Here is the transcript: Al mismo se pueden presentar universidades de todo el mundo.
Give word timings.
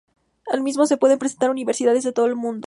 Al 0.51 0.63
mismo 0.63 0.87
se 0.87 0.97
pueden 0.97 1.19
presentar 1.19 1.51
universidades 1.51 2.03
de 2.03 2.11
todo 2.11 2.25
el 2.25 2.35
mundo. 2.35 2.59